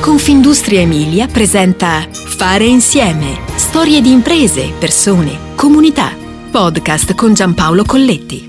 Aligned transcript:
Confindustria 0.00 0.80
Emilia 0.80 1.26
presenta 1.26 2.08
Fare 2.10 2.64
insieme. 2.64 3.38
Storie 3.56 4.00
di 4.00 4.10
imprese, 4.10 4.72
persone, 4.78 5.54
comunità. 5.54 6.16
Podcast 6.50 7.14
con 7.14 7.34
Giampaolo 7.34 7.84
Colletti. 7.84 8.48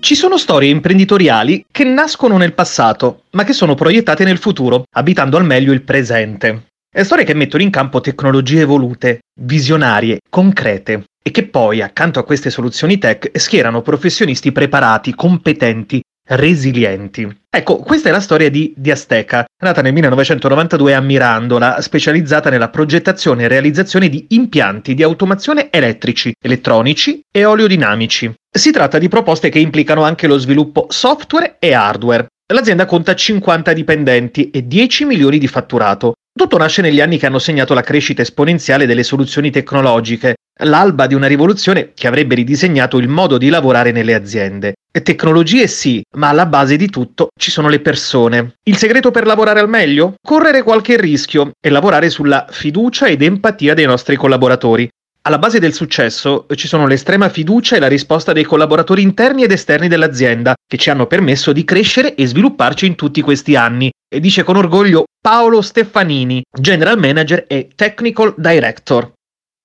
Ci 0.00 0.14
sono 0.14 0.36
storie 0.36 0.68
imprenditoriali 0.68 1.64
che 1.72 1.84
nascono 1.84 2.36
nel 2.36 2.52
passato, 2.52 3.22
ma 3.30 3.44
che 3.44 3.54
sono 3.54 3.74
proiettate 3.74 4.22
nel 4.24 4.36
futuro, 4.36 4.82
abitando 4.96 5.38
al 5.38 5.46
meglio 5.46 5.72
il 5.72 5.82
presente. 5.82 6.66
E 6.94 7.04
storie 7.04 7.24
che 7.24 7.32
mettono 7.32 7.62
in 7.62 7.70
campo 7.70 8.02
tecnologie 8.02 8.60
evolute, 8.60 9.20
visionarie, 9.40 10.18
concrete, 10.28 11.04
e 11.22 11.30
che 11.30 11.46
poi, 11.46 11.80
accanto 11.80 12.18
a 12.18 12.24
queste 12.24 12.50
soluzioni 12.50 12.98
tech, 12.98 13.30
schierano 13.38 13.80
professionisti 13.80 14.52
preparati, 14.52 15.14
competenti, 15.14 16.02
resilienti. 16.36 17.40
Ecco, 17.54 17.78
questa 17.78 18.08
è 18.08 18.12
la 18.12 18.20
storia 18.20 18.50
di 18.50 18.72
Diasteca, 18.76 19.44
nata 19.62 19.82
nel 19.82 19.92
1992 19.92 20.94
a 20.94 21.00
Mirandola, 21.00 21.80
specializzata 21.80 22.48
nella 22.48 22.70
progettazione 22.70 23.44
e 23.44 23.48
realizzazione 23.48 24.08
di 24.08 24.26
impianti 24.30 24.94
di 24.94 25.02
automazione 25.02 25.68
elettrici, 25.70 26.32
elettronici 26.40 27.20
e 27.30 27.44
oleodinamici. 27.44 28.32
Si 28.50 28.70
tratta 28.70 28.98
di 28.98 29.08
proposte 29.08 29.50
che 29.50 29.58
implicano 29.58 30.02
anche 30.02 30.26
lo 30.26 30.38
sviluppo 30.38 30.86
software 30.88 31.56
e 31.58 31.72
hardware. 31.74 32.26
L'azienda 32.52 32.86
conta 32.86 33.14
50 33.14 33.72
dipendenti 33.72 34.50
e 34.50 34.66
10 34.66 35.04
milioni 35.04 35.38
di 35.38 35.48
fatturato. 35.48 36.14
Tutto 36.34 36.56
nasce 36.56 36.80
negli 36.80 37.00
anni 37.00 37.18
che 37.18 37.26
hanno 37.26 37.38
segnato 37.38 37.74
la 37.74 37.82
crescita 37.82 38.22
esponenziale 38.22 38.86
delle 38.86 39.02
soluzioni 39.02 39.50
tecnologiche, 39.50 40.36
l'alba 40.64 41.06
di 41.06 41.14
una 41.14 41.26
rivoluzione 41.26 41.92
che 41.94 42.06
avrebbe 42.06 42.34
ridisegnato 42.34 42.96
il 42.98 43.08
modo 43.08 43.36
di 43.36 43.50
lavorare 43.50 43.92
nelle 43.92 44.14
aziende. 44.14 44.74
Tecnologie 45.02 45.66
sì, 45.66 46.02
ma 46.16 46.28
alla 46.28 46.46
base 46.46 46.76
di 46.76 46.88
tutto 46.88 47.28
ci 47.38 47.50
sono 47.50 47.68
le 47.68 47.80
persone. 47.80 48.54
Il 48.64 48.76
segreto 48.76 49.10
per 49.10 49.26
lavorare 49.26 49.60
al 49.60 49.68
meglio? 49.68 50.14
Correre 50.22 50.62
qualche 50.62 50.98
rischio 50.98 51.52
e 51.60 51.70
lavorare 51.70 52.08
sulla 52.08 52.46
fiducia 52.50 53.06
ed 53.06 53.22
empatia 53.22 53.74
dei 53.74 53.86
nostri 53.86 54.16
collaboratori. 54.16 54.88
Alla 55.24 55.38
base 55.38 55.60
del 55.60 55.72
successo 55.72 56.46
ci 56.56 56.66
sono 56.66 56.88
l'estrema 56.88 57.28
fiducia 57.28 57.76
e 57.76 57.78
la 57.78 57.86
risposta 57.86 58.32
dei 58.32 58.42
collaboratori 58.42 59.02
interni 59.02 59.44
ed 59.44 59.52
esterni 59.52 59.86
dell'azienda, 59.86 60.54
che 60.66 60.76
ci 60.76 60.90
hanno 60.90 61.06
permesso 61.06 61.52
di 61.52 61.62
crescere 61.62 62.16
e 62.16 62.26
svilupparci 62.26 62.86
in 62.86 62.96
tutti 62.96 63.20
questi 63.20 63.54
anni. 63.54 63.88
E 64.12 64.18
dice 64.18 64.42
con 64.42 64.56
orgoglio 64.56 65.04
Paolo 65.20 65.62
Stefanini, 65.62 66.42
General 66.50 66.98
Manager 66.98 67.44
e 67.46 67.70
Technical 67.72 68.34
Director 68.36 69.12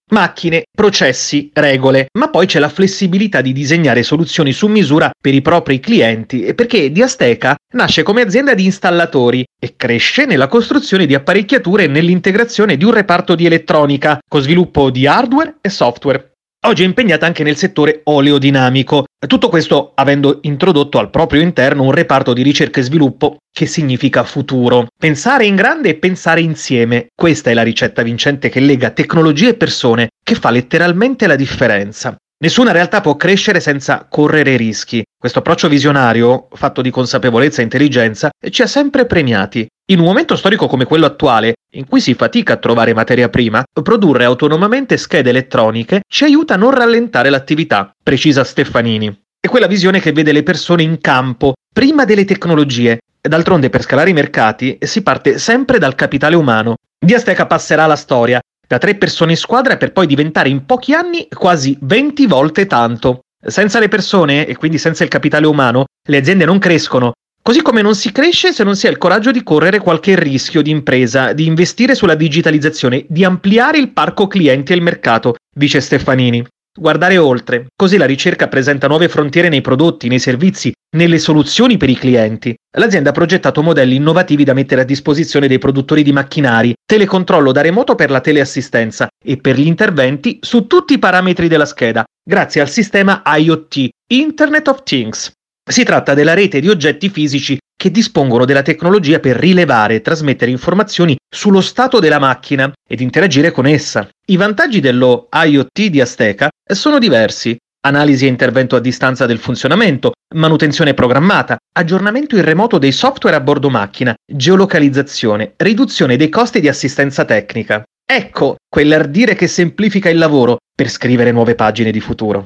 macchine, 0.10 0.64
processi, 0.72 1.50
regole, 1.54 2.08
ma 2.18 2.30
poi 2.30 2.46
c'è 2.46 2.60
la 2.60 2.70
flessibilità 2.70 3.42
di 3.42 3.54
disegnare 3.54 4.04
soluzioni 4.04 4.52
su 4.52 4.68
misura 4.68 5.12
per 5.20 5.34
i 5.34 5.42
propri 5.42 5.80
clienti 5.80 6.54
perché 6.54 6.92
Diasteca 6.92 7.56
nasce 7.74 8.04
come 8.04 8.22
azienda 8.22 8.54
di 8.54 8.66
installatori 8.66 9.46
e 9.60 9.76
cresce 9.76 10.26
nella 10.26 10.48
costruzione 10.48 11.06
di 11.06 11.16
apparecchiature 11.16 11.84
e 11.84 11.88
nell'integrazione 11.88 12.78
di 12.78 12.86
un 12.86 12.92
reparto 12.92 13.36
di 13.36 13.46
elettronica 13.46 14.20
con 14.28 14.42
sviluppo 14.42 14.90
di 14.90 15.06
hardware 15.08 15.58
e 15.62 15.70
software. 15.70 16.37
Oggi 16.68 16.84
è 16.84 16.86
impegnata 16.86 17.26
anche 17.26 17.44
nel 17.44 17.56
settore 17.56 18.02
oleodinamico, 18.04 19.06
tutto 19.26 19.48
questo 19.48 19.94
avendo 19.96 20.40
introdotto 20.42 21.00
al 21.00 21.10
proprio 21.10 21.40
interno 21.40 21.84
un 21.84 21.94
reparto 21.94 22.34
di 22.34 22.44
ricerca 22.44 22.82
e 22.82 22.84
sviluppo 22.84 23.38
che 23.50 23.66
significa 23.66 24.26
futuro. 24.26 24.88
Pensare 25.00 25.45
in 25.45 25.56
grande 25.56 25.88
e 25.88 25.95
pensare 25.95 26.42
insieme, 26.42 27.08
questa 27.16 27.52
è 27.52 27.54
la 27.54 27.64
ricetta 27.64 28.02
vincente 28.02 28.50
che 28.50 28.60
lega 28.60 28.90
tecnologie 28.90 29.52
e 29.52 29.56
persone, 29.56 30.10
che 30.22 30.36
fa 30.36 30.50
letteralmente 30.50 31.26
la 31.26 31.38
differenza. 31.38 32.18
Nessuna 32.44 32.73
realtà 32.73 33.00
può 33.00 33.16
crescere 33.16 33.62
senza 33.62 34.06
correre 34.10 34.58
rischi. 34.58 35.02
Questo 35.18 35.40
approccio 35.40 35.70
visionario, 35.70 36.50
fatto 36.52 36.82
di 36.82 36.92
consapevolezza 36.92 37.62
e 37.62 37.64
intelligenza, 37.64 38.30
ci 38.50 38.62
ha 38.62 38.68
sempre 38.68 39.06
premiati. 39.06 39.66
In 39.90 40.00
un 40.00 40.06
momento 40.06 40.36
storico 40.36 40.68
come 40.68 40.84
quello 40.84 41.06
attuale, 41.06 41.60
in 41.76 41.88
cui 41.88 42.02
si 42.02 42.14
fatica 42.14 42.54
a 42.54 42.58
trovare 42.58 42.94
materia 42.94 43.30
prima, 43.30 43.64
produrre 43.82 44.26
autonomamente 44.26 44.98
schede 44.98 45.30
elettroniche 45.30 46.02
ci 46.10 46.26
aiuta 46.26 46.56
a 46.56 46.58
non 46.58 46.72
rallentare 46.72 47.30
l'attività, 47.30 47.95
precisa 48.04 48.44
Stefanini. 48.44 49.17
È 49.39 49.48
quella 49.48 49.66
visione 49.67 50.02
che 50.02 50.11
vede 50.11 50.34
le 50.34 50.44
persone 50.44 50.84
in 50.84 51.00
campo, 51.00 51.54
prima 51.73 52.04
delle 52.04 52.26
tecnologie. 52.26 53.00
D'altronde 53.22 53.70
per 53.70 53.82
scalare 53.82 54.10
i 54.10 54.14
mercati 54.14 54.78
si 54.82 55.04
parte 55.04 55.39
sempre 55.39 55.80
dal 55.80 55.95
capitale 55.95 56.36
umano. 56.36 56.76
Diasteca 57.00 57.45
passerà 57.45 57.86
alla 57.86 57.95
storia, 57.95 58.42
da 58.67 58.80
tre 58.80 58.95
persone 58.95 59.32
in 59.32 59.38
squadra 59.38 59.78
per 59.78 59.94
poi 59.94 60.06
diventare 60.06 60.50
in 60.50 60.66
pochi 60.66 60.94
anni 60.94 61.30
quasi 61.30 61.78
20 61.80 62.26
volte 62.26 62.66
tanto. 62.66 63.22
Senza 63.42 63.80
le 63.80 63.88
persone, 63.88 64.48
e 64.48 64.58
quindi 64.58 64.80
senza 64.80 65.06
il 65.06 65.10
capitale 65.10 65.48
umano, 65.48 65.86
le 66.10 66.17
aziende 66.17 66.44
non 66.44 66.60
crescono. 66.60 67.14
Così 67.48 67.62
come 67.62 67.82
non 67.82 67.96
si 67.96 68.12
cresce 68.12 68.52
se 68.52 68.66
non 68.66 68.76
si 68.76 68.88
ha 68.88 68.90
il 68.90 68.98
coraggio 68.98 69.32
di 69.32 69.42
correre 69.42 69.80
qualche 69.80 70.20
rischio 70.20 70.62
di 70.62 70.70
impresa, 70.70 71.32
di 71.32 71.46
investire 71.46 71.96
sulla 71.96 72.16
digitalizzazione, 72.16 73.06
di 73.08 73.24
ampliare 73.24 73.78
il 73.78 73.94
parco 73.94 74.28
clienti 74.28 74.74
e 74.74 74.76
il 74.76 74.82
mercato, 74.82 75.36
dice 75.56 75.80
Stefanini. 75.80 76.46
Guardare 76.78 77.18
oltre, 77.18 77.68
così 77.74 77.96
la 77.96 78.06
ricerca 78.06 78.50
presenta 78.50 78.90
nuove 78.90 79.08
frontiere 79.08 79.48
nei 79.48 79.62
prodotti, 79.62 80.10
nei 80.10 80.20
servizi, 80.20 80.74
nelle 80.98 81.20
soluzioni 81.20 81.78
per 81.78 81.90
i 81.90 81.96
clienti. 81.96 82.54
L'azienda 82.78 83.12
ha 83.12 83.14
progettato 83.14 83.64
modelli 83.64 83.96
innovativi 83.96 84.44
da 84.44 84.54
mettere 84.54 84.82
a 84.82 84.84
disposizione 84.84 85.48
dei 85.48 85.58
produttori 85.58 86.04
di 86.04 86.12
macchinari, 86.12 86.74
telecontrollo 86.86 87.54
da 87.54 87.62
remoto 87.62 87.96
per 87.96 88.12
la 88.12 88.20
teleassistenza 88.20 89.08
e 89.24 89.38
per 89.38 89.58
gli 89.58 89.68
interventi 89.68 90.40
su 90.42 90.68
tutti 90.68 90.96
i 90.96 91.00
parametri 91.00 91.48
della 91.48 91.66
scheda, 91.66 92.04
grazie 92.22 92.60
al 92.60 92.68
sistema 92.68 93.24
IoT, 93.26 93.88
Internet 94.12 94.68
of 94.68 94.84
Things. 94.84 95.32
Si 95.70 95.83
tratta 95.83 96.14
della 96.14 96.33
rete 96.33 96.61
di 96.61 96.70
oggetti 96.70 97.10
fisici 97.10 97.58
che 97.76 97.92
dispongono 97.92 98.45
della 98.45 98.61
tecnologia 98.61 99.20
per 99.20 99.36
rilevare 99.36 99.95
e 99.95 100.02
trasmettere 100.02 100.50
informazioni 100.50 101.17
sullo 101.30 101.60
stato 101.60 102.00
della 102.00 102.20
macchina 102.20 102.72
ed 102.88 103.02
interagire 103.02 103.52
con 103.52 103.67
essa. 103.67 104.08
I 104.28 104.38
vantaggi 104.38 104.80
dello 104.80 105.28
IoT 105.30 105.88
di 105.88 106.00
Azteca 106.00 106.48
sono 106.73 107.00
diversi. 107.00 107.58
Analisi 107.86 108.26
e 108.26 108.30
intervento 108.30 108.78
a 108.78 108.80
distanza 108.80 109.26
del 109.26 109.39
funzionamento, 109.39 110.14
manutenzione 110.36 110.94
programmata, 110.94 111.58
aggiornamento 111.78 112.36
in 112.38 112.44
remoto 112.44 112.78
dei 112.78 112.92
software 112.94 113.36
a 113.36 113.42
bordo 113.42 113.70
macchina, 113.70 114.14
geolocalizzazione, 114.26 115.54
riduzione 115.58 116.16
dei 116.16 116.30
costi 116.30 116.61
di 116.61 116.70
assistenza 116.70 117.26
tecnica. 117.26 117.84
Ecco 118.10 118.55
quell'ardire 118.70 119.36
che 119.36 119.48
semplifica 119.48 120.10
il 120.10 120.17
lavoro 120.17 120.58
per 120.73 120.89
scrivere 120.89 121.32
nuove 121.32 121.55
pagine 121.55 121.92
di 121.92 121.99
futuro. 121.99 122.45